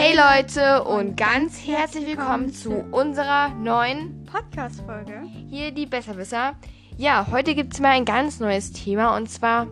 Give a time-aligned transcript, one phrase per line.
[0.00, 5.24] Hey Leute und ganz herzlich willkommen zu unserer neuen Podcast-Folge.
[5.50, 6.54] hier die Besserwisser.
[6.96, 9.66] Ja, heute gibt es mal ein ganz neues Thema und zwar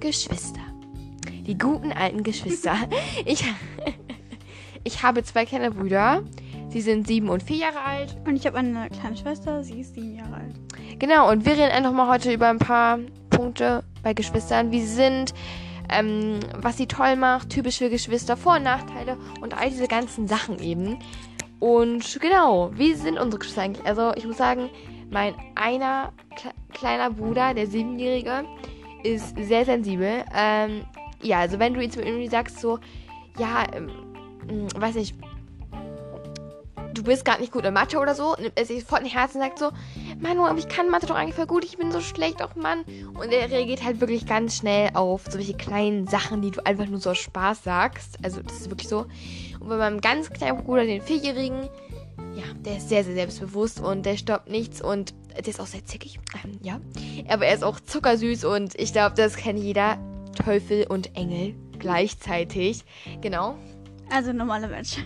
[0.00, 0.62] Geschwister.
[1.46, 2.74] Die guten alten Geschwister.
[3.26, 3.44] ich,
[4.84, 6.22] ich habe zwei kleine Brüder.
[6.70, 8.16] Sie sind sieben und vier Jahre alt.
[8.26, 10.54] Und ich habe eine kleine Schwester, sie ist sieben Jahre alt.
[10.98, 12.98] Genau, und wir reden einfach mal heute über ein paar
[13.28, 15.34] Punkte bei Geschwistern, wie sind,
[15.90, 20.28] ähm, was sie toll macht, typisch für Geschwister, Vor- und Nachteile und all diese ganzen
[20.28, 20.98] Sachen eben.
[21.58, 23.86] Und genau, wie sind unsere Geschwister eigentlich?
[23.86, 24.70] Also ich muss sagen,
[25.10, 28.44] mein einer kle kleiner Bruder, der Siebenjährige,
[29.02, 30.24] ist sehr sensibel.
[30.34, 30.84] Ähm,
[31.22, 32.78] ja, also wenn du jetzt irgendwie sagst so,
[33.38, 33.90] ja, ähm,
[34.46, 35.16] mh, weiß nicht,
[36.92, 39.40] du bist gerade nicht gut in Mathe oder so, nimmt er sich sofort in Herzen
[39.40, 39.70] und sagt so,
[40.20, 42.84] Manu, aber ich kann Mathe doch eigentlich voll gut, ich bin so schlecht, auch Mann.
[43.14, 47.00] Und er reagiert halt wirklich ganz schnell auf solche kleinen Sachen, die du einfach nur
[47.00, 48.16] so aus Spaß sagst.
[48.22, 49.06] Also das ist wirklich so.
[49.60, 51.68] Und bei meinem ganz kleinen Bruder, den Vierjährigen,
[52.34, 55.84] ja, der ist sehr, sehr selbstbewusst und der stoppt nichts und der ist auch sehr
[55.84, 56.18] zickig.
[56.44, 56.80] Ähm, ja.
[57.28, 59.98] Aber er ist auch zuckersüß und ich glaube, das kennt jeder.
[60.36, 62.84] Teufel und Engel gleichzeitig.
[63.20, 63.56] Genau.
[64.10, 64.98] Also normaler Mensch.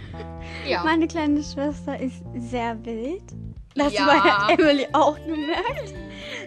[0.66, 0.84] Ja.
[0.84, 3.22] Meine kleine Schwester ist sehr wild.
[3.74, 4.06] Das Ja.
[4.06, 5.94] war Emily auch gemerkt.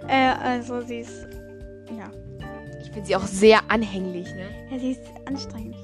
[0.07, 1.27] Äh, also sie ist,
[1.97, 2.09] ja.
[2.81, 4.45] Ich finde sie auch sehr anhänglich, ne?
[4.71, 5.75] ja, sie ist anstrengend.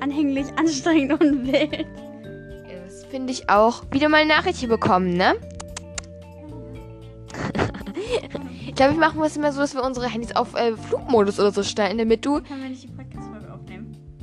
[0.00, 1.72] Anhänglich, anstrengend und wild.
[1.72, 3.82] Ja, Das finde ich auch.
[3.90, 5.34] Wieder mal eine Nachricht hier bekommen, ne?
[8.66, 11.52] ich glaube, wir machen es immer so, dass wir unsere Handys auf äh, Flugmodus oder
[11.52, 12.40] so stellen, damit du.
[12.42, 12.88] Können wir nicht?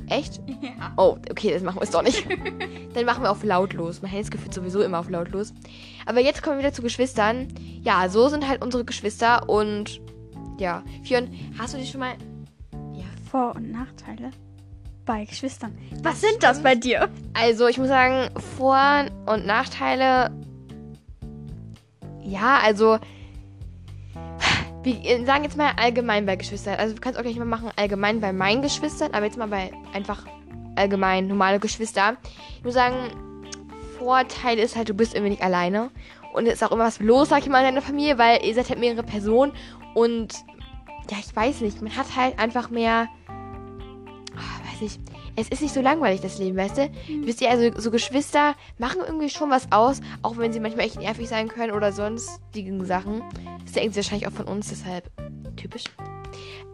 [0.08, 0.40] Echt?
[0.64, 0.92] Ja.
[0.96, 2.26] Oh, okay, das machen wir es doch nicht.
[2.94, 4.00] Dann machen wir auf lautlos.
[4.00, 5.52] Mein Handy ist gefühlt sowieso immer auf lautlos.
[6.06, 7.48] Aber jetzt kommen wir wieder zu Geschwistern.
[7.82, 10.00] Ja, so sind halt unsere Geschwister und
[10.58, 10.82] ja.
[11.02, 12.14] Fion, hast du dich schon mal.
[12.94, 13.04] Ja.
[13.30, 14.30] Vor- und Nachteile
[15.04, 15.76] bei Geschwistern.
[16.02, 17.10] Was sind das bei dir?
[17.34, 20.30] Also, ich muss sagen, Vor- und Nachteile.
[22.22, 22.98] Ja, also.
[24.84, 26.76] Wir sagen jetzt mal allgemein bei Geschwistern.
[26.78, 29.72] Also, du kannst auch gleich mal machen, allgemein bei meinen Geschwistern, aber jetzt mal bei
[29.94, 30.26] einfach
[30.76, 32.16] allgemein normale Geschwister.
[32.58, 33.10] Ich muss sagen,
[33.98, 35.90] Vorteil ist halt, du bist irgendwie nicht alleine.
[36.34, 38.54] Und es ist auch immer was los, sag ich mal, in deiner Familie, weil ihr
[38.54, 39.52] seid halt mehrere Personen.
[39.94, 40.34] Und
[41.10, 43.08] ja, ich weiß nicht, man hat halt einfach mehr.
[43.28, 45.13] ah, weiß ich.
[45.36, 46.90] Es ist nicht so langweilig, das Leben, weißt du?
[47.22, 50.98] Wisst ihr, also so Geschwister machen irgendwie schon was aus, auch wenn sie manchmal echt
[50.98, 53.22] nervig sein können oder sonstigen Sachen.
[53.64, 55.10] Das denken sie wahrscheinlich auch von uns, deshalb
[55.56, 55.84] typisch.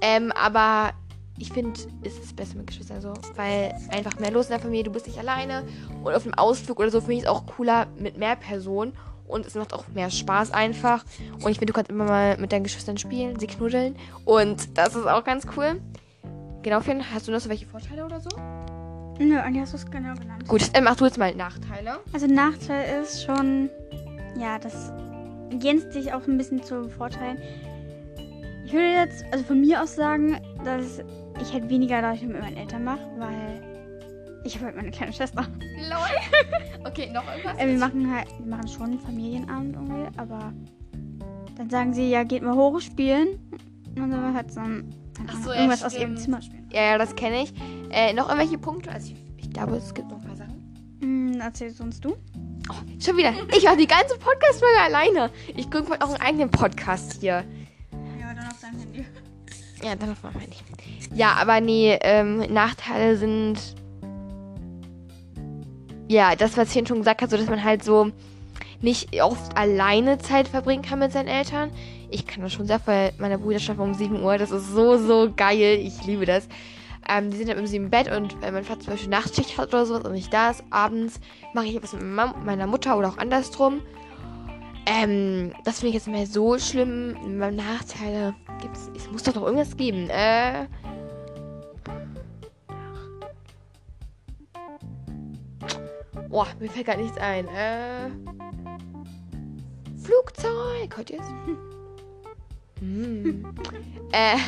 [0.03, 0.93] Ähm, aber
[1.39, 4.85] ich finde, es ist besser mit Geschwistern so, weil einfach mehr los in der Familie,
[4.85, 5.65] du bist nicht alleine.
[6.05, 8.93] Und auf einem Ausflug oder so finde ich es auch cooler mit mehr Personen.
[9.27, 11.05] Und es macht auch mehr Spaß einfach.
[11.43, 13.97] Und ich finde, du kannst immer mal mit deinen Geschwistern spielen, sie knuddeln.
[14.25, 15.81] Und das ist auch ganz cool.
[16.63, 18.29] Genau, Finn, hast du noch so welche Vorteile oder so?
[19.19, 20.47] Nö, Anja hast du es genau genannt.
[20.47, 22.01] Gut, ähm, mach du jetzt mal Nachteile.
[22.13, 23.71] Also Nachteil ist schon,
[24.39, 24.93] ja, das
[25.51, 27.39] ergänzt sich auch ein bisschen zu Vorteilen.
[28.65, 31.01] Ich würde jetzt, also von mir aus sagen, dass
[31.41, 33.63] ich halt weniger dadurch mit meinen Eltern mache, weil
[34.45, 35.47] ich habe halt meine kleine Schwester.
[35.89, 36.61] Lol.
[36.87, 37.59] Okay, noch irgendwas?
[37.59, 40.51] Äh, wir machen halt, wir machen schon einen Familienabend irgendwie, aber
[41.59, 43.39] dann sagen sie, ja, geht mal hoch spielen.
[43.97, 44.95] Und dann halt so ein,
[45.45, 46.17] So, ja, irgendwas aus ihrem.
[46.17, 46.69] Zimmer spielen.
[46.73, 47.53] ja, ja, das kenne ich.
[47.91, 48.91] Äh, noch irgendwelche Punkte?
[48.91, 50.99] Also ich, ich glaube, es gibt noch ein paar Sachen.
[51.01, 52.17] Hm, erzählst uns du?
[52.71, 53.33] Oh, schon wieder.
[53.57, 55.31] Ich mache die ganze Podcast-Folge alleine.
[55.57, 57.45] Ich gründe mal auch einen eigenen Podcast hier.
[58.21, 59.05] Ja, dann auf deinem Handy.
[59.83, 60.57] Ja, dann auf meinem Handy.
[61.15, 63.59] Ja, aber nee, ähm, Nachteile sind.
[66.09, 68.11] Ja, das, was ich schon gesagt habe, so dass man halt so
[68.83, 71.71] nicht oft alleine Zeit verbringen kann mit seinen Eltern.
[72.11, 74.37] Ich kann das schon sehr, weil meine Brüder schlafen um 7 Uhr.
[74.39, 75.79] Das ist so, so geil.
[75.83, 76.49] Ich liebe das.
[77.09, 79.57] Ähm, die sind dann um 7 im Bett und wenn mein Vater zum Beispiel Nachtschicht
[79.59, 81.19] hat oder sowas und nicht da ist, abends
[81.55, 83.81] mache ich etwas mit meiner Mutter oder auch andersrum.
[84.87, 87.15] Ähm, das finde ich jetzt mehr so schlimm.
[87.39, 88.91] Nachteile gibt's.
[88.97, 90.09] Es muss doch noch irgendwas geben.
[90.11, 90.67] Äh.
[96.29, 97.47] Boah, mir fällt gar nichts ein.
[97.49, 98.11] Äh.
[100.03, 100.97] Flugzeug.
[100.97, 101.21] Hört ihr
[102.81, 103.45] Hm.
[104.13, 104.37] äh.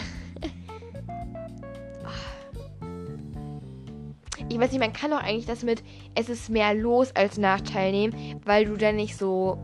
[4.48, 5.82] Ich weiß nicht, man kann doch eigentlich das mit
[6.14, 9.56] es ist mehr los als Nachteil nehmen, weil du dann nicht so.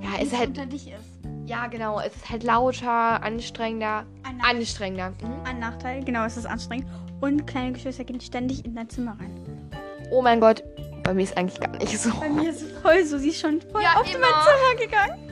[0.00, 0.48] Ja, es ist halt.
[0.50, 1.20] unter dich ist.
[1.46, 2.00] Ja, genau.
[2.00, 4.06] Es ist halt lauter, anstrengender.
[4.22, 4.56] Ein Nachteil.
[4.56, 5.10] Anstrengender.
[5.10, 5.44] Mhm.
[5.44, 6.86] Ein Nachteil, genau, es ist anstrengend.
[7.20, 9.70] Und kleine Geschwister gehen ständig in dein Zimmer rein.
[10.10, 10.62] Oh mein Gott.
[11.02, 12.10] Bei mir ist eigentlich gar nicht so.
[12.20, 14.26] Bei mir ist es voll so, sie ist schon voll Ja, auf in immer.
[14.30, 15.31] mein Zimmer gegangen.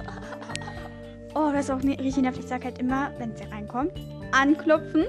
[1.35, 2.41] Oh, das ist auch ne- richtig nervig.
[2.45, 3.93] Ich sag halt immer, wenn sie reinkommt,
[4.33, 5.07] anklopfen.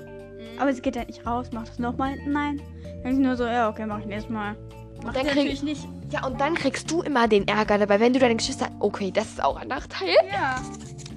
[0.60, 2.18] Aber sie geht halt nicht raus, macht das nochmal.
[2.28, 2.62] Nein.
[3.04, 4.56] Dann ist sie nur so, ja, okay, mach ich nächstes Mal.
[5.04, 5.88] Und dann, krieg, nicht.
[6.12, 8.70] ja, und dann kriegst du immer den Ärger dabei, wenn du deine Geschwister.
[8.80, 10.16] Okay, das ist auch ein Nachteil.
[10.32, 10.62] Ja.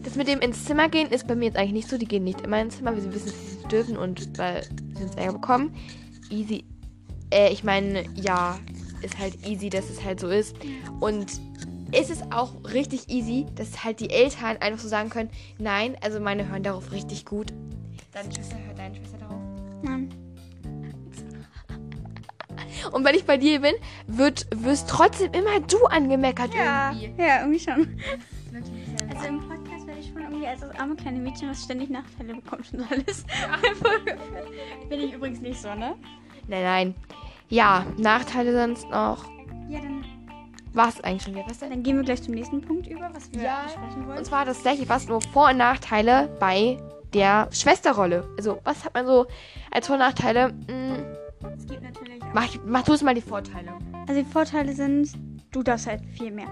[0.02, 1.98] Das mit dem ins Zimmer gehen ist bei mir jetzt eigentlich nicht so.
[1.98, 4.62] Die gehen nicht immer ins Zimmer, weil sie wissen, dass sie es dürfen und weil
[4.96, 5.74] sie uns Ärger bekommen.
[6.30, 6.64] Easy.
[7.30, 8.58] Äh, ich meine, ja,
[9.02, 10.56] ist halt easy, dass es halt so ist.
[11.00, 11.26] Und
[11.94, 16.20] ist es auch richtig easy, dass halt die Eltern einfach so sagen können, nein, also
[16.20, 17.52] meine hören darauf richtig gut.
[18.12, 19.40] Deine Schwester hört deine Schwester darauf.
[19.82, 20.08] Nein.
[22.92, 23.74] Und wenn ich bei dir bin,
[24.06, 26.92] wird, wirst trotzdem immer du angemeckert Ja.
[26.92, 27.22] irgendwie.
[27.22, 28.00] Ja, irgendwie schon.
[29.14, 32.34] Also im Podcast werde ich schon irgendwie als das arme kleine Mädchen, was ständig Nachteile
[32.34, 33.24] bekommt und alles.
[34.88, 35.94] Bin ich übrigens nicht so, ne?
[36.46, 36.94] Nein, nein.
[37.48, 39.24] Ja, Nachteile sonst noch.
[39.68, 40.04] Ja, dann,
[40.74, 41.44] Was eigentlich schon wieder?
[41.48, 41.70] Was denn?
[41.70, 43.62] dann gehen wir gleich zum nächsten Punkt über, was wir Ja.
[43.64, 44.18] besprechen wollen.
[44.18, 46.76] Und zwar das gleiche, was nur Vor- und Nachteile bei
[47.12, 48.28] der Schwesterrolle.
[48.36, 49.26] Also, was hat man so
[49.70, 50.48] als Vor- und Nachteile?
[50.68, 51.04] Hm,
[51.56, 52.34] Es gibt natürlich auch.
[52.34, 53.72] mach, mach du es mal die Vorteile.
[54.08, 55.12] Also die Vorteile sind,
[55.52, 56.48] du darfst halt viel mehr.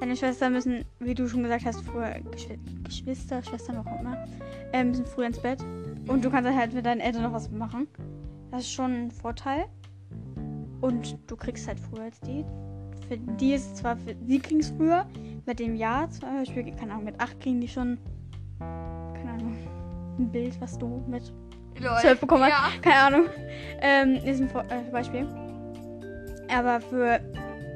[0.00, 4.24] Deine Schwestern müssen, wie du schon gesagt hast, früher Geschw Geschwister, Schwestern, auch immer,
[4.72, 5.62] äh, müssen früher ins Bett.
[6.08, 7.88] Und du kannst halt mit deinen Eltern noch was machen.
[8.50, 9.66] Das ist schon ein Vorteil.
[10.80, 12.44] Und du kriegst halt früher als die.
[13.08, 15.06] Für die ist es zwar, für, sie kriegen es früher,
[15.46, 17.98] mit dem Jahr zum Beispiel, keine Ahnung, mit 8 kriegen die schon,
[18.58, 19.56] keine Ahnung,
[20.18, 21.32] ein Bild, was du mit
[21.78, 22.74] 12 bekommen hast.
[22.74, 22.80] Ja.
[22.80, 23.28] Keine Ahnung.
[23.80, 25.26] Ähm, ist ein äh, Beispiel.
[26.54, 27.20] Aber für.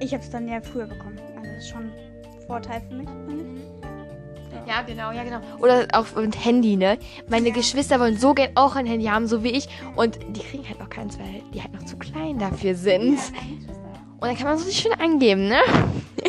[0.01, 1.19] Ich habe es dann ja früher bekommen.
[1.37, 3.09] Also das ist schon ein Vorteil für mich.
[3.27, 3.71] finde ich.
[4.67, 5.41] Ja, genau, ja, genau.
[5.59, 6.99] Oder auch mit Handy, ne?
[7.29, 9.69] Meine Geschwister wollen so gern auch ein Handy haben, so wie ich.
[9.97, 13.19] Und die kriegen halt noch keins, weil die halt noch zu klein dafür sind.
[14.21, 15.61] Und dann kann man so sich schön angeben, ne?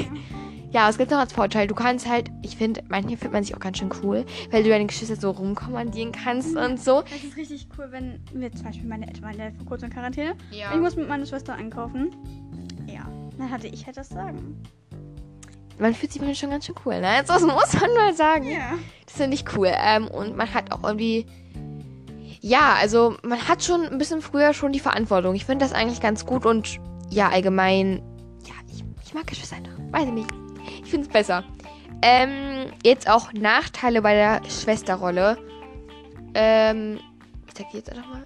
[0.72, 3.54] ja, es gibt noch als Vorteil, du kannst halt, ich finde, manchmal findet man sich
[3.54, 7.02] auch ganz schön cool, weil du deine Geschwister so rumkommandieren kannst und so.
[7.02, 9.94] Das ist richtig cool, wenn wir zum Beispiel meine Eltern waren ja vor kurzem in
[9.94, 10.36] Quarantäne.
[10.52, 10.74] Ja.
[10.74, 12.16] Ich muss mit meiner Schwester einkaufen.
[12.88, 13.06] Ja.
[13.38, 14.64] Dann hatte ich halt das Sagen.
[15.78, 17.08] Man fühlt sich manchmal schon ganz schön cool, ne?
[17.08, 18.50] Also, das muss man mal sagen.
[18.50, 18.76] Ja.
[19.06, 19.72] Das finde ich cool.
[19.74, 21.26] Ähm, und man hat auch irgendwie.
[22.40, 25.36] Ja, also man hat schon ein bisschen früher schon die Verantwortung.
[25.36, 26.80] Ich finde das eigentlich ganz gut und
[27.12, 28.02] ja, allgemein.
[28.48, 29.74] Ja, ich, ich mag Geschwister einfach.
[29.92, 30.30] Weiß ich nicht.
[30.84, 31.44] Ich finde es besser.
[32.02, 35.38] Ähm, jetzt auch Nachteile bei der Schwesterrolle.
[36.34, 37.00] Ähm,
[37.48, 38.26] ich zeig dir jetzt einfach mal.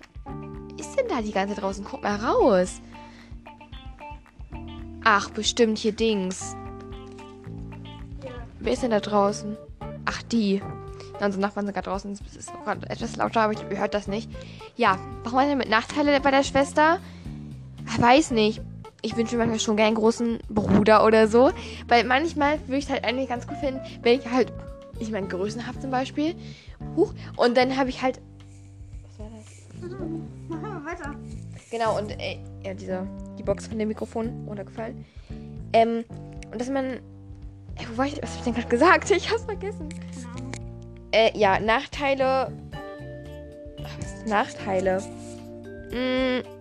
[0.78, 1.84] Ist denn da die ganze draußen?
[1.84, 2.80] Guck mal raus.
[5.04, 6.56] Ach, bestimmt hier Dings.
[8.60, 9.58] Wer ist denn da draußen?
[10.06, 10.62] Ach, die.
[11.20, 12.12] Ja, unsere Nachbarn sind gerade draußen.
[12.12, 14.30] Es ist gerade etwas lauter, aber ich ihr hört das nicht.
[14.76, 17.00] Ja, warum hat er mit Nachteile bei der Schwester?
[17.88, 18.62] Ich weiß nicht.
[19.06, 21.52] Ich wünsche mir manchmal schon gerne einen großen Bruder oder so.
[21.88, 24.52] Weil manchmal würde ich es halt eigentlich ganz gut finden, wenn ich halt,
[24.98, 26.34] ich meine, Größen habe zum Beispiel.
[26.96, 27.14] Huch.
[27.38, 28.20] Und dann habe ich halt.
[29.04, 29.92] Was war das?
[29.92, 31.16] Wir weiter.
[31.70, 33.08] Genau, und äh, ja, diese,
[33.38, 35.06] die Box von dem Mikrofon runtergefallen.
[35.74, 36.04] Ähm,
[36.52, 36.86] und dass man.
[36.86, 37.00] Äh,
[37.94, 38.20] wo war ich?
[38.24, 39.12] Was hab ich denn gerade gesagt?
[39.16, 39.88] Ich hab's vergessen.
[41.12, 42.52] Äh, ja, Nachteile.
[43.84, 45.00] Ach, Was ist Nachteile?
[45.92, 46.55] Mm,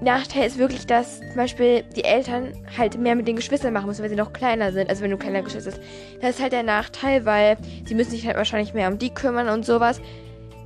[0.00, 4.02] Nachteil ist wirklich, dass zum Beispiel die Eltern halt mehr mit den Geschwistern machen müssen,
[4.02, 4.90] weil sie noch kleiner sind.
[4.90, 5.80] Also wenn du kleiner Geschwister hast.
[6.20, 9.48] Das ist halt der Nachteil, weil sie müssen sich halt wahrscheinlich mehr um die kümmern
[9.48, 10.00] und sowas.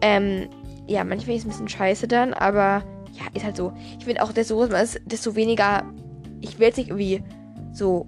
[0.01, 0.49] Ähm,
[0.87, 2.83] ja, manchmal ist es ein bisschen scheiße dann, aber
[3.13, 3.73] ja, ist halt so.
[3.99, 5.85] Ich finde auch, desto größer man ist, desto weniger.
[6.41, 7.23] Ich will jetzt nicht irgendwie
[7.73, 8.07] so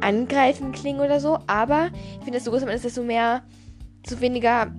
[0.00, 3.42] angreifen klingen oder so, aber ich finde, desto größer man ist, desto mehr,
[4.04, 4.72] desto weniger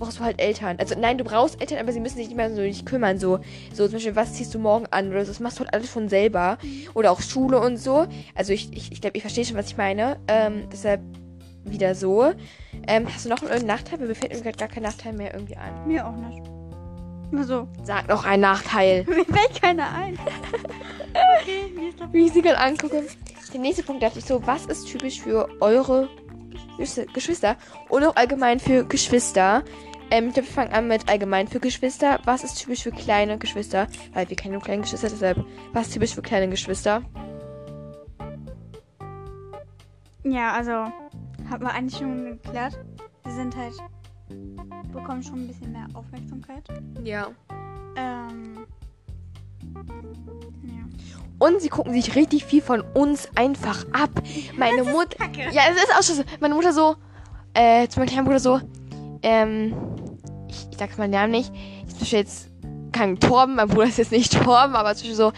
[0.00, 0.76] brauchst du halt Eltern.
[0.78, 3.18] Also nein, du brauchst Eltern, aber sie müssen sich nicht mehr so dich kümmern.
[3.18, 3.38] So,
[3.72, 5.30] so zum Beispiel, was ziehst du morgen an oder so.
[5.30, 6.58] Das machst du halt alles schon selber.
[6.94, 8.06] Oder auch Schule und so.
[8.34, 10.18] Also ich, ich, ich glaube, ich verstehe schon, was ich meine.
[10.26, 11.00] Ähm, deshalb
[11.64, 12.32] wieder so.
[12.88, 13.98] Ähm, hast du noch irgendeinen Nachteil?
[13.98, 15.86] Mir fällt mir gerade gar kein Nachteil mehr irgendwie ein.
[15.86, 16.42] Mir auch nicht.
[17.30, 17.68] Nur so.
[17.84, 19.04] Sag noch einen Nachteil.
[19.08, 20.18] Mir fällt keiner ein.
[21.40, 23.04] okay, mir ist wie ich sie gerade angucke.
[23.52, 26.08] Der nächste Punkt dachte ich so, was ist typisch für eure
[27.12, 27.56] Geschwister-
[27.88, 29.62] oder auch allgemein für Geschwister?
[30.10, 32.18] Ähm, ich glaube, wir fangen an mit allgemein für Geschwister.
[32.24, 33.86] Was ist typisch für kleine Geschwister?
[34.12, 37.02] Weil wir kennen nur kleine Geschwister, deshalb, was ist typisch für kleine Geschwister?
[40.24, 42.78] Ja, also haben wir eigentlich schon geklärt.
[43.24, 43.74] Sie sind halt
[44.92, 46.64] bekommen schon ein bisschen mehr Aufmerksamkeit.
[47.04, 47.28] Ja.
[47.96, 48.66] Ähm,
[50.62, 50.84] ja.
[51.38, 54.10] Und sie gucken sich richtig viel von uns einfach ab.
[54.56, 55.24] Meine Mutter.
[55.52, 56.22] Ja, es ist auch schon so.
[56.40, 56.96] Meine Mutter so,
[57.54, 58.60] äh, zu meinem kleinen Bruder so,
[59.22, 59.74] ähm,
[60.50, 61.52] ich, sag's meinen Namen nicht.
[61.86, 62.48] Ich zum Beispiel jetzt
[62.92, 65.32] kein Torben, mein Bruder ist jetzt nicht Torben, aber zum Beispiel so,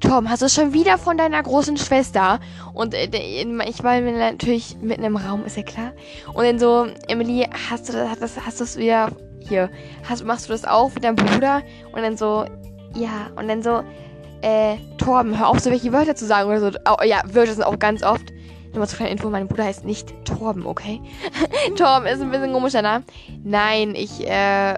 [0.00, 2.40] Torben, hast du es schon wieder von deiner großen Schwester?
[2.72, 3.08] Und äh,
[3.68, 5.92] ich war natürlich mitten im Raum, ist ja klar.
[6.32, 9.70] Und dann so, Emily, hast du das, hast du es wieder hier?
[10.08, 11.62] Hast, machst du das auch mit deinem Bruder?
[11.92, 12.46] Und dann so,
[12.94, 13.28] ja.
[13.36, 13.82] Und dann so,
[14.42, 16.78] äh, Torben, hör auf, so welche Wörter zu sagen oder so.
[16.88, 18.32] Oh, ja, Wörter sind auch ganz oft.
[18.70, 21.00] Nur mal zur kleinen Info, mein Bruder heißt nicht Torben, okay?
[21.76, 23.04] Torben ist ein bisschen komischer Name.
[23.42, 24.76] Nein, ich, äh,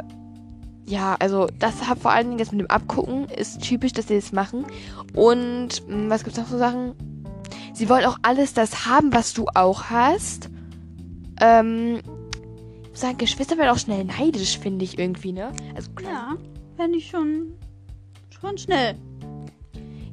[0.87, 4.17] ja, also das hat vor allen Dingen das mit dem Abgucken ist typisch, dass sie
[4.17, 4.67] das machen.
[5.15, 6.95] Und mh, was gibt's noch so Sachen?
[7.75, 10.49] Sie wollen auch alles das haben, was du auch hast.
[11.41, 12.01] Ähm,
[12.83, 15.53] ich muss sagen, Geschwister werden auch schnell neidisch, finde ich irgendwie, ne?
[15.75, 16.35] Also Ja,
[16.77, 17.53] fände ich schon,
[18.31, 18.97] schon schnell.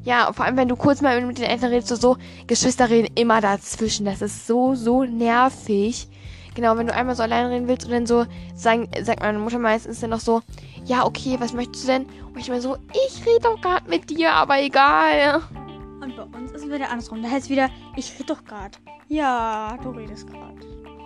[0.03, 3.13] Ja, vor allem, wenn du kurz mal mit den Eltern redest, so, so, Geschwister reden
[3.15, 4.05] immer dazwischen.
[4.05, 6.07] Das ist so, so nervig.
[6.55, 8.25] Genau, wenn du einmal so allein reden willst und dann so,
[8.55, 10.41] sagen, sagt meine Mutter meistens dann noch so,
[10.85, 12.05] ja, okay, was möchtest du denn?
[12.05, 15.41] Und ich mir so, ich rede doch gerade mit dir, aber egal.
[16.01, 17.21] Und bei uns ist es wieder andersrum.
[17.21, 18.77] Da heißt es wieder, ich rede doch gerade.
[19.09, 20.55] Ja, du redest gerade.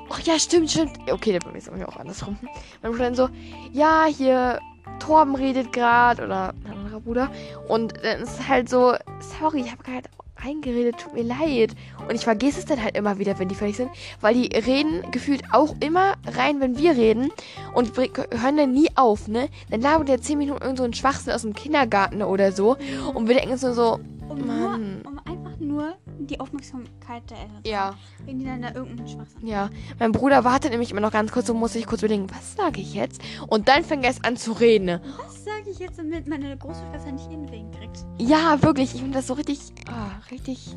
[0.10, 0.98] Ach ja, stimmt, stimmt.
[1.12, 2.38] Okay, bei mir ist es auch andersrum.
[2.82, 3.30] Mein Bruder dann so,
[3.72, 4.60] ja, hier,
[5.00, 6.54] Torben redet gerade oder
[6.94, 7.32] ein anderer Bruder.
[7.68, 8.94] Und dann ist es halt so,
[9.40, 11.74] sorry, ich habe gerade eingeredet, tut mir leid.
[12.08, 15.10] Und ich vergesse es dann halt immer wieder, wenn die fertig sind, weil die reden
[15.12, 17.32] gefühlt auch immer rein, wenn wir reden
[17.74, 19.50] und hören dann nie auf, ne?
[19.70, 22.78] Dann labert der 10 Minuten irgend so einen Schwachsinn aus dem Kindergarten oder so
[23.14, 25.02] und wir denken uns nur so, Um, Mann.
[25.04, 27.96] nur, um einfach nur die Aufmerksamkeit der Eltern ja.
[28.26, 31.50] Wenn die dann da irgendeinen Schwachsinn Ja, mein Bruder wartet nämlich immer noch ganz kurz
[31.50, 33.22] und muss sich kurz überlegen, was sage ich jetzt?
[33.48, 35.00] Und dann fängt er erst an zu reden.
[35.18, 38.06] Was sage ich jetzt, damit meine große Schwester nicht ihren Willen kriegt?
[38.18, 40.76] Ja, wirklich, ich finde das so richtig, ah, richtig,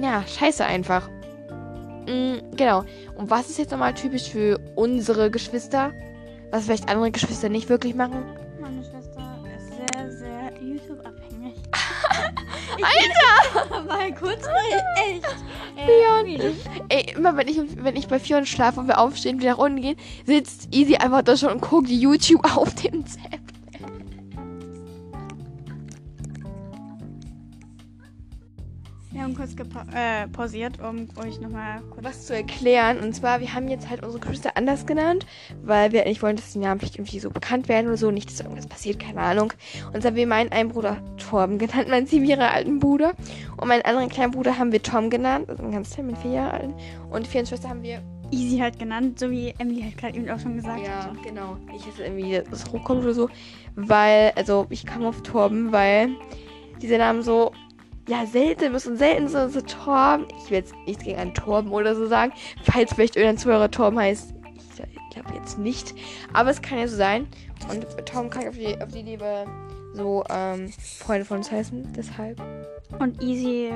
[0.00, 1.08] ja, scheiße einfach.
[2.06, 2.84] Mm, genau.
[3.16, 5.92] Und was ist jetzt nochmal typisch für unsere Geschwister?
[6.50, 8.24] Was vielleicht andere Geschwister nicht wirklich machen?
[8.60, 11.37] Meine Schwester ist sehr, sehr YouTube-abhängig.
[12.82, 13.84] Alter!
[13.86, 15.26] Mal kurz mal echt.
[15.86, 16.18] Leon.
[16.26, 16.54] really.
[16.88, 19.58] Ey, immer wenn ich, wenn ich bei Fiona schlafe und wir aufstehen und wieder nach
[19.58, 23.37] unten gehen, sitzt Easy einfach da schon und guckt YouTube auf dem Zap.
[29.38, 29.54] Kurz
[29.94, 32.04] äh, pausiert, um euch nochmal kurz.
[32.04, 32.98] was zu erklären.
[32.98, 35.24] Und zwar, wir haben jetzt halt unsere Geschwister anders genannt,
[35.62, 38.10] weil wir nicht wollen, dass die Namen vielleicht irgendwie so bekannt werden oder so.
[38.10, 39.52] Nicht, dass irgendwas passiert, keine Ahnung.
[39.92, 43.12] Und zwar haben wir meinen einen Bruder Torben genannt, meinen sieben Jahre alten Bruder.
[43.56, 46.32] Und meinen anderen kleinen Bruder haben wir Tom genannt, also einen ganz kleinen, mit vier
[46.32, 46.74] Jahre alten.
[47.10, 48.02] Und die vier Schwester haben wir.
[48.30, 51.16] Easy halt genannt, so wie Emily halt gerade eben auch schon gesagt Ja, hatte.
[51.24, 51.56] genau.
[51.74, 53.30] Ich hätte irgendwie das hochkommt oder so.
[53.74, 56.10] Weil, also ich kam auf Torben, weil
[56.82, 57.52] diese Namen so
[58.08, 60.26] ja, selten und selten so, so Torben.
[60.42, 62.32] Ich will jetzt nichts gegen einen Torben oder so sagen.
[62.62, 64.34] Falls vielleicht irgendein Zuhörer Torben heißt.
[64.74, 65.94] Ich glaube jetzt nicht.
[66.32, 67.26] Aber es kann ja so sein.
[67.70, 69.44] Und Torben kann auf die, auf die Liebe
[69.92, 71.92] so ähm, Freunde von uns heißen.
[71.94, 72.40] Deshalb.
[72.98, 73.72] Und Easy,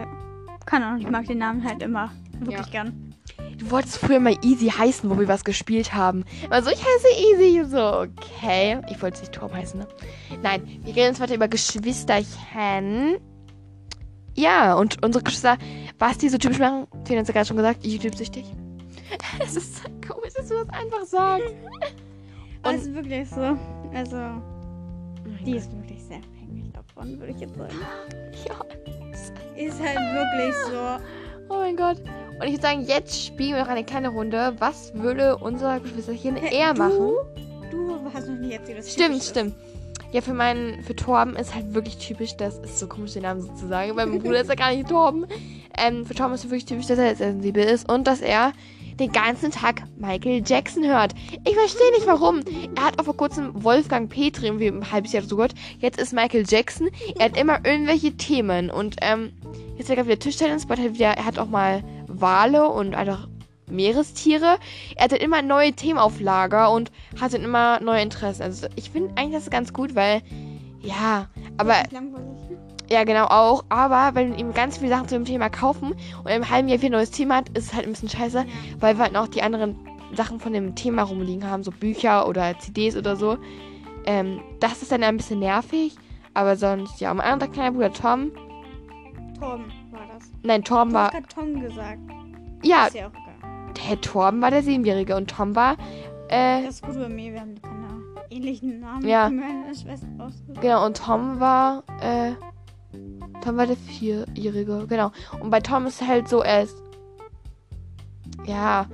[0.65, 3.15] keine Ahnung, ich mag den Namen halt immer wirklich gern.
[3.59, 6.25] Du wolltest früher mal Easy heißen, wo wir was gespielt haben.
[6.49, 7.65] Also ich heiße Easy.
[7.69, 8.81] So, okay.
[8.91, 9.87] Ich wollte es nicht Torben heißen, ne?
[10.43, 13.19] Nein, wir reden jetzt weiter über Geschwisterchen.
[14.35, 15.57] Ja, und unsere Geschwister,
[15.99, 18.45] was die so typisch machen, Tina hat ja gerade schon gesagt, YouTube-süchtig.
[19.43, 21.55] Es ist so komisch, dass du das einfach sagst.
[22.65, 23.57] Und- es ist wirklich so.
[23.95, 27.75] Also, Oh die ist wirklich sehr abhängig davon, würde ich jetzt sagen.
[28.49, 28.55] Ja.
[29.57, 31.05] Ist halt wirklich so.
[31.51, 31.99] Oh mein Gott.
[32.41, 34.55] Und ich würde sagen, jetzt spielen wir noch eine kleine Runde.
[34.59, 37.11] Was würde unser Geschwisterchen eher machen?
[37.71, 39.55] Du hast noch nie erzählt, was Stimmt, typisch ist.
[40.13, 43.41] Ja, für meinen, für Torben ist halt wirklich typisch, das ist so komisch, den Namen
[43.41, 45.27] sozusagen, weil mein Bruder ist ja gar nicht Torben.
[45.79, 48.53] Ähm, für Torben ist wirklich typisch, dass er sehr sensibel ist und dass er
[48.99, 51.15] den ganzen Tag Michael Jackson hört.
[51.45, 52.41] Ich verstehe nicht warum.
[52.77, 55.55] Er hat auch vor kurzem Wolfgang Petri irgendwie ein halbes Jahr zugehört.
[55.79, 56.91] Jetzt ist Michael Jackson.
[57.19, 59.33] Er hat immer irgendwelche Themen und ähm,
[59.79, 63.29] jetzt hat er wieder Tischtennis, aber er hat auch mal Wale und einfach
[63.73, 64.59] Meerestiere.
[64.97, 68.43] Er hat dann immer neue Themen auf Lager und hat dann immer neue Interessen.
[68.43, 70.23] Also ich finde eigentlich das ist ganz gut, weil
[70.81, 71.75] ja, aber
[72.91, 73.65] ja genau auch.
[73.69, 76.79] Aber wenn wir ihm ganz viele Sachen zu dem Thema kaufen und im halben Jahr
[76.83, 78.45] ein neues Thema hat, ist es halt ein bisschen scheiße,
[78.81, 79.77] weil wir halt noch die anderen
[80.15, 83.39] Sachen von dem Thema rumliegen haben, so Bücher oder CDs oder so.
[84.05, 85.97] Ähm, das ist dann ein bisschen nervig.
[86.35, 88.33] Aber sonst, ja, mein anderer kleiner Bruder Tom.
[89.39, 90.31] Tom war das.
[90.43, 91.13] Nein, Torben Du war.
[91.13, 91.99] hast Tom gesagt.
[92.63, 93.11] Ja, Ist ja
[93.73, 95.77] der Torben war der Siebenjährige und Tom war.
[96.29, 97.83] Äh, Das ist gut bei mir, wir haben keine
[98.31, 99.07] ähnlichen Namen.
[99.07, 99.31] Ja.
[100.61, 102.33] Genau, und Tom war, äh,
[103.43, 105.13] Tom war der Vierjährige, genau.
[105.41, 106.77] Und bei Tom ist halt so, er ist,
[108.47, 108.87] ja,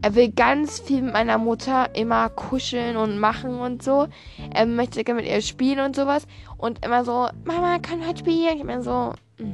[0.00, 4.06] er will ganz viel mit meiner Mutter immer kuscheln und machen und so.
[4.54, 6.26] Er möchte gerne mit ihr spielen und sowas.
[6.56, 8.56] Und immer so, Mama, kann heute spielen?
[8.56, 9.52] Ich immer so, mm.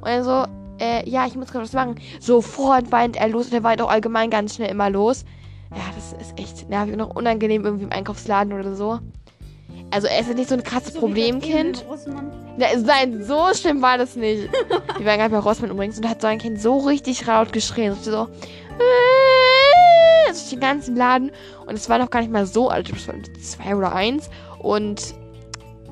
[0.00, 0.44] und er so,
[0.78, 1.96] äh, ja, ich muss gerade was machen.
[2.20, 5.24] Sofort weint er los und er weint auch allgemein ganz schnell immer los.
[5.70, 9.00] Ja, das ist echt nervig und auch unangenehm irgendwie im Einkaufsladen oder so.
[9.90, 11.84] Also er ist nicht so ein krasses So Problemkind.
[12.58, 14.48] Nein, so schlimm war das nicht.
[14.98, 17.52] Wir waren gerade bei Rossmann übrigens und da hat so ein Kind so richtig laut
[17.52, 17.94] geschrien.
[17.94, 18.28] So, so
[20.28, 21.30] durch den ganzen Laden.
[21.66, 22.90] Und es war noch gar nicht mal so alt.
[22.90, 24.30] Es war zwei oder eins.
[24.58, 25.14] Und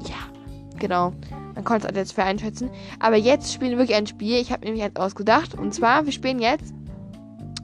[0.02, 1.12] ja, genau.
[1.56, 2.70] Man konnte es halt jetzt für einschätzen.
[3.00, 4.36] Aber jetzt spielen wir wirklich ein Spiel.
[4.36, 5.58] Ich habe nämlich eins ausgedacht.
[5.58, 6.72] Und zwar, wir spielen jetzt.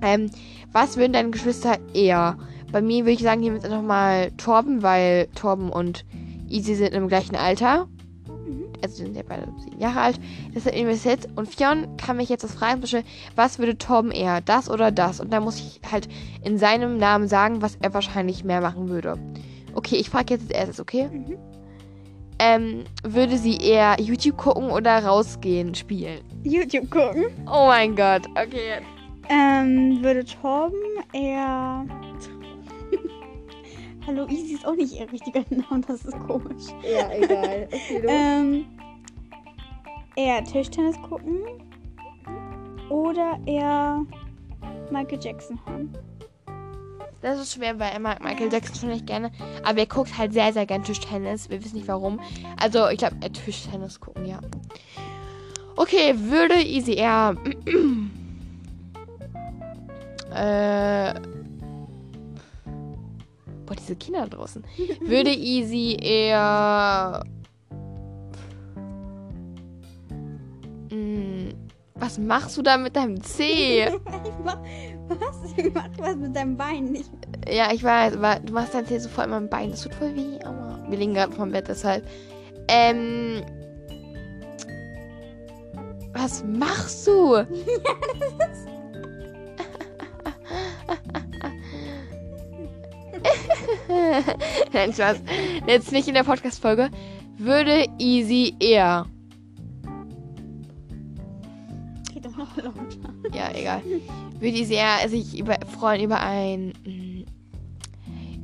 [0.03, 0.31] Ähm,
[0.73, 2.37] was würden deine Geschwister eher?
[2.73, 6.07] Bei mir würde ich sagen, nehmen wir jetzt einfach mal Torben, weil Torben und
[6.49, 7.87] Easy sind im gleichen Alter.
[8.83, 10.21] Also sind ja beide sieben Jahre alt.
[10.55, 11.29] Deshalb nehmen wir es jetzt.
[11.37, 13.05] Und Fionn kann mich jetzt das fragen, zum Beispiel,
[13.37, 14.41] was würde Torben eher?
[14.41, 15.21] Das oder das?
[15.21, 16.09] Und dann muss ich halt
[16.43, 19.19] in seinem Namen sagen, was er wahrscheinlich mehr machen würde.
[19.75, 21.09] Okay, ich frage jetzt als erstes, okay?
[21.09, 21.39] Mhm.
[22.45, 26.23] Ähm, würde sie eher YouTube gucken oder rausgehen spielen?
[26.43, 27.27] YouTube gucken.
[27.47, 28.81] Oh mein Gott, okay.
[29.29, 30.77] Ähm, würde Torben
[31.13, 31.87] eher.
[34.09, 36.65] Hallo, Easy ist auch nicht ihr richtiger Name, das ist komisch.
[36.83, 37.69] Ja, egal.
[37.71, 38.65] Okay, Ähm,
[40.17, 41.43] eher Tischtennis gucken
[42.91, 44.05] oder eher
[44.91, 45.97] Michael Jackson hören.
[47.23, 49.31] Das ist schwer, weil er mag Michael Jackson schon nicht gerne.
[49.62, 51.49] Aber er guckt halt sehr, sehr gern Tischtennis.
[51.49, 52.21] Wir wissen nicht warum.
[52.61, 54.41] Also, ich glaube, er Tischtennis gucken, ja.
[55.76, 57.37] Okay, würde Easy eher.
[60.35, 61.14] äh.
[63.67, 64.64] Boah, diese Kinder draußen.
[65.00, 67.23] Würde Easy eher.
[70.91, 71.50] Mm,
[71.95, 73.93] was machst du da mit deinem Zeh?
[75.21, 75.52] was?
[75.57, 77.11] Ich mach was mit deinem Bein nicht.
[77.49, 79.71] Ja, ich weiß, aber du machst dein Zeh so voll in meinem Bein.
[79.71, 80.38] Das tut voll weh.
[80.45, 80.78] Aua.
[80.88, 82.07] Wir liegen gerade vom Bett, deshalb.
[82.69, 83.42] Ähm.
[86.14, 87.35] Was machst du?
[94.73, 95.21] Nein, Spaß.
[95.66, 96.90] Jetzt nicht in der Podcast-Folge.
[97.38, 99.07] Würde Easy eher.
[103.35, 103.83] Ja, egal.
[104.39, 106.73] Würde Easy eher sich über, freuen über ein.
[106.85, 107.25] mm,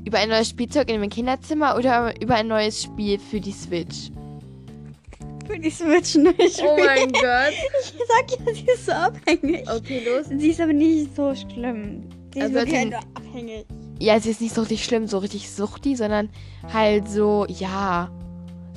[0.06, 4.10] Über ein neues Spielzeug in dem Kinderzimmer oder über ein neues Spiel für die Switch?
[5.46, 6.62] Für die Switch nicht.
[6.62, 7.52] Oh Gott.
[7.82, 9.68] Ich sag ja, sie ist so abhängig.
[9.70, 10.26] Okay, los.
[10.28, 12.08] Sie ist aber nicht so schlimm.
[12.32, 13.66] Sie ist Also wirklich den- halt abhängig.
[14.00, 16.28] Ja, es ist nicht so richtig schlimm, so richtig suchti, sondern
[16.72, 18.10] halt so, ja.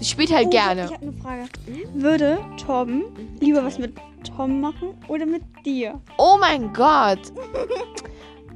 [0.02, 0.86] Sie spielt halt Oh, gerne.
[0.86, 1.44] Ich habe eine Frage.
[1.94, 3.04] Würde Torben
[3.40, 3.96] lieber was mit
[4.36, 6.02] Tom machen oder mit dir?
[6.18, 7.32] Oh mein Gott.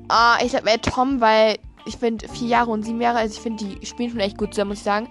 [0.08, 3.42] Ah, ich glaube eher Tom, weil ich finde vier Jahre und sieben Jahre, also ich
[3.42, 5.08] finde, die spielen schon echt gut zusammen, muss ich sagen.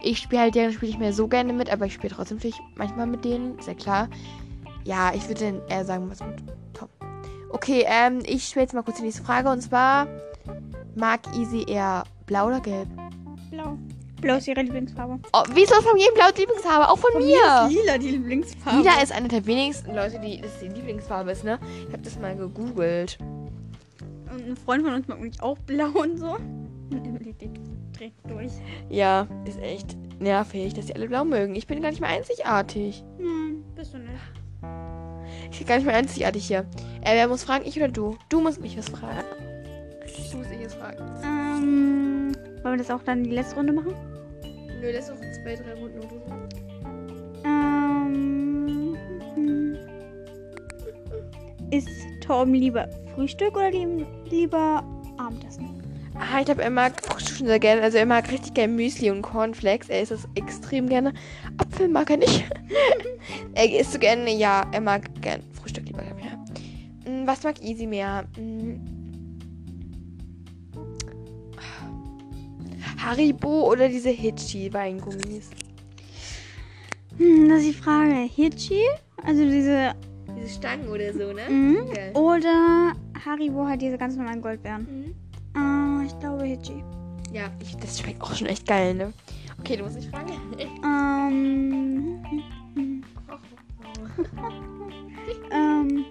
[0.00, 2.60] Ich spiele halt deren Spiel nicht mehr so gerne mit, aber ich spiele trotzdem natürlich
[2.76, 4.08] manchmal mit denen, sehr klar.
[4.84, 6.42] Ja, ich würde dann eher sagen, was mit
[6.74, 6.88] Tom.
[7.50, 10.06] Okay, ähm, ich stelle jetzt mal kurz die nächste Frage und zwar,
[10.96, 12.88] mag Easy eher blau oder gelb?
[13.50, 13.78] Blau.
[14.22, 15.18] Blau ist ihre Lieblingsfarbe.
[15.32, 16.88] Oh, wieso ist von jedem blau die Lieblingsfarbe?
[16.88, 17.66] Auch von, mir.
[17.66, 18.78] ist lila die Lieblingsfarbe.
[18.78, 21.58] Lila ist eine der wenigsten Leute, die das die Lieblingsfarbe ist, ne?
[21.88, 23.18] Ich habe das mal gegoogelt.
[24.32, 26.36] Und ein Freund von uns mag nämlich auch blau und so.
[26.36, 27.50] Und Emily die
[27.98, 28.52] dreht durch.
[28.88, 31.56] Ja, ist echt nervig, dass die alle blau mögen.
[31.56, 33.02] Ich bin gar nicht mehr einzigartig.
[33.18, 34.12] Nein, bist du nicht.
[35.50, 36.60] Ich bin gar nicht mehr einzigartig hier.
[37.00, 37.64] Äh, wer muss fragen?
[37.66, 38.16] Ich oder du?
[38.28, 39.24] Du musst mich was fragen.
[40.30, 41.02] Du musst mich was fragen.
[41.24, 42.32] Ähm,
[42.62, 43.94] wollen wir das auch dann die letzte Runde machen?
[44.82, 46.20] Nö, das ist auch zwei, drei Runden oder so.
[47.44, 48.96] Ähm,
[49.36, 49.78] hm.
[51.70, 51.88] Ist
[52.20, 54.82] Torben lieber Frühstück oder lieb- lieber
[55.18, 55.80] Abendessen?
[56.18, 57.80] Ah, ich glaube, er mag Frühstück schon sehr gerne.
[57.80, 59.88] Also er mag richtig gerne Müsli und Cornflakes.
[59.88, 61.12] Er isst das extrem gerne.
[61.58, 62.44] Apfel mag er nicht.
[63.54, 66.44] er isst so gerne, ja, er mag gern Frühstück lieber mehr.
[67.04, 68.24] Hm, Was mag Easy mehr?
[68.36, 68.91] Hm.
[73.02, 75.50] Haribo oder diese Hitchi-Weingummis?
[77.18, 78.28] Hm, das ist die Frage.
[78.34, 78.82] Hitchi,
[79.24, 79.92] also diese,
[80.36, 81.42] Diese Stangen oder so, ne?
[81.48, 81.90] mhm.
[81.92, 82.12] Geil.
[82.14, 82.92] oder
[83.24, 84.86] Haribo hat diese ganz normalen Goldbeeren.
[85.54, 86.02] Mhm.
[86.02, 86.82] Äh, ich glaube Hitchi.
[87.32, 89.12] Ja, ich, das schmeckt auch schon echt geil, ne?
[89.60, 90.32] Okay, du musst mich fragen.
[90.84, 92.22] Ähm,
[95.50, 96.04] ähm,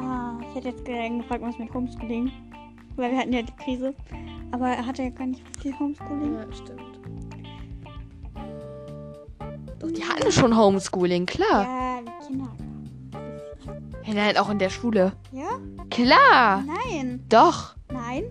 [0.00, 2.32] ah, ich hätte jetzt gerne gefragt, was mit Homeschooling.
[2.98, 3.94] Weil wir hatten ja die Krise.
[4.50, 6.34] Aber er hatte ja gar nicht viel Homeschooling.
[6.34, 7.00] Ja, stimmt.
[9.78, 11.62] Doch, die hatten schon Homeschooling, klar.
[11.62, 12.56] Ja, die Kinder.
[14.04, 15.12] Ja, nein, auch in der Schule.
[15.30, 15.60] Ja?
[15.90, 16.64] Klar.
[16.64, 17.24] Nein.
[17.28, 17.76] Doch.
[17.92, 18.24] Nein.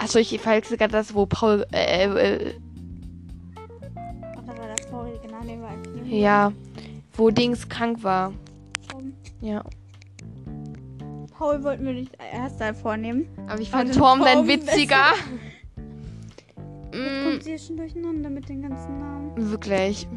[0.00, 1.64] Achso, ich verwechsel gerade das, wo Paul.
[1.70, 2.54] Äh, äh,
[4.36, 5.72] Ach, das war das vorige, genau, den war
[6.06, 6.52] ja.
[7.12, 8.32] Wo Dings krank war.
[8.90, 9.12] Tom.
[9.40, 9.62] Ja.
[11.38, 13.28] Paul wollten wir nicht erst da vornehmen.
[13.46, 15.12] Aber ich fand Tom dann witziger.
[17.40, 19.50] sie ist schon durcheinander mit den ganzen Namen.
[19.50, 20.08] Wirklich.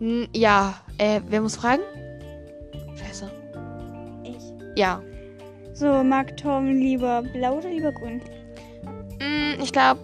[0.00, 1.82] N ja, äh, wer muss fragen?
[2.96, 3.30] Scheiße.
[4.24, 4.36] Ich.
[4.76, 5.02] Ja.
[5.74, 8.22] So, mag Tom lieber blau oder lieber grün?
[9.20, 10.00] Mm, ich glaube,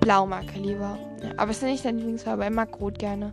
[0.00, 0.98] blau mag er lieber.
[1.22, 2.44] Ja, aber es ist nicht sein Lieblingsfarbe.
[2.44, 3.32] Er mag rot gerne.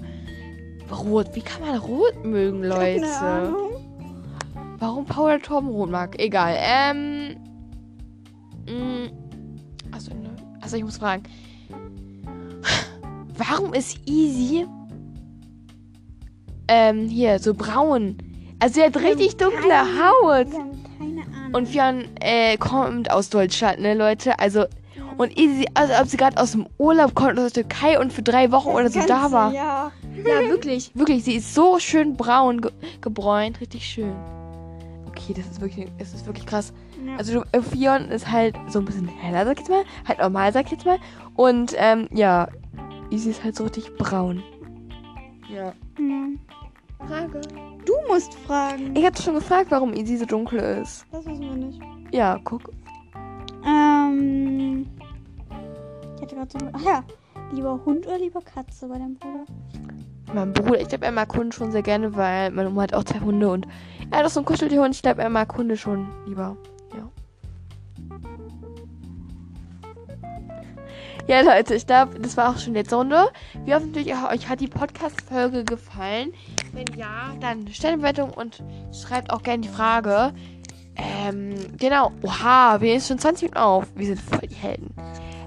[0.92, 1.36] Rot.
[1.36, 3.06] Wie kann man rot mögen, Leute?
[3.06, 3.69] Ahnung.
[4.80, 6.18] Warum Paul Torben rot mag?
[6.20, 6.56] Egal.
[6.58, 7.36] Ähm.
[8.65, 9.10] Mm,
[9.92, 10.30] achso, ne.
[10.62, 11.24] Achso, ich muss fragen.
[13.38, 14.65] Warum ist Easy
[16.68, 18.18] ähm, hier so braun?
[18.60, 20.52] Also sie hat richtig dunkle Haut.
[20.52, 21.54] Wir haben keine Ahnung.
[21.54, 24.39] Und Fionn äh, kommt aus Deutschland, ne, Leute?
[24.39, 24.65] Also,
[25.18, 28.22] und Easy, also ob sie gerade aus dem Urlaub kommt, aus der Türkei und für
[28.22, 29.54] drei Wochen oder so da war.
[29.54, 29.92] Ja.
[30.18, 31.24] Ja, wirklich, wirklich.
[31.24, 33.62] Sie ist so schön braun ge gebräunt.
[33.62, 34.13] Richtig schön.
[35.30, 36.74] Okay, das ist wirklich, das ist wirklich krass.
[37.06, 37.15] ja.
[37.18, 39.84] Also, Fionn ist halt so ein bisschen heller, sag ich jetzt mal.
[40.08, 40.98] Halt normal, sag ich jetzt mal.
[41.36, 42.48] Und, ähm, ja,
[43.12, 44.42] Easy ist halt so richtig braun.
[45.48, 45.65] Ja.
[46.00, 47.06] ja.
[47.06, 47.42] Frage.
[47.86, 48.96] Du musst fragen.
[48.96, 51.06] Ich hatte schon gefragt, warum Easy so dunkel ist.
[51.12, 51.80] Das wissen wir nicht.
[52.12, 52.72] Ja, guck.
[53.63, 54.88] Ähm.
[56.15, 56.58] Ich hatte gerade so.
[56.74, 57.04] Ach ja.
[57.52, 59.46] Lieber Hund oder lieber Katze bei deinem Bruder?
[60.34, 63.04] Mein Bruder, ich glaube, er mag Hunde schon sehr gerne, weil meine Oma hat auch
[63.04, 63.68] zwei Hunde und
[64.12, 64.96] er hat auch so einen Kuscheltierhund.
[64.96, 66.56] Ich glaube, er mag Hunde schon lieber.
[66.96, 67.10] Ja.
[71.28, 73.30] Ja, Leute, ich glaube, das war auch schon die letzte Runde.
[73.65, 76.34] Wir hoffen natürlich, euch hat die Podcast-Folge gefallen.
[76.74, 78.63] Wenn ja, dann Stellenbewertung und
[78.94, 80.34] schreibt auch gerne die Frage.
[80.96, 82.12] Ähm, genau.
[82.24, 83.86] Oha, wir sind schon 20 Minuten auf.
[83.96, 84.94] Wir sind voll die Helden.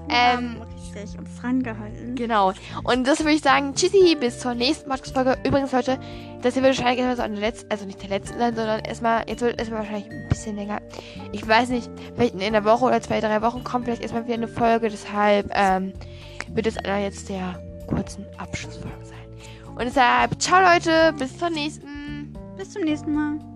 [0.09, 0.57] Ähm,
[0.95, 1.19] Richtig.
[1.19, 2.15] Und rangehalten.
[2.15, 2.53] Genau.
[2.83, 5.37] Und das würde ich sagen, tschüssi, bis zur nächsten Podcast-Folge.
[5.45, 5.99] Übrigens, Leute,
[6.41, 8.81] das hier wird wahrscheinlich erstmal so an der letzten, also nicht der letzten sein, sondern
[8.81, 10.81] erstmal, jetzt wird erstmal wahrscheinlich ein bisschen länger.
[11.31, 14.35] Ich weiß nicht, vielleicht in einer Woche oder zwei, drei Wochen kommt vielleicht erstmal wieder
[14.35, 15.93] eine Folge, deshalb ähm,
[16.49, 19.17] wird es einer jetzt der kurzen Abschlussfolge sein.
[19.75, 22.33] Und deshalb, ciao Leute, bis zur nächsten.
[22.57, 23.52] Bis zum nächsten Mal.